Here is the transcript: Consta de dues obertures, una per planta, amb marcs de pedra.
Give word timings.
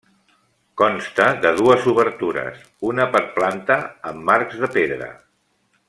Consta 0.81 1.27
de 1.43 1.51
dues 1.59 1.85
obertures, 1.91 2.65
una 2.93 3.07
per 3.17 3.23
planta, 3.37 3.79
amb 4.13 4.27
marcs 4.31 4.63
de 4.65 4.73
pedra. 4.79 5.13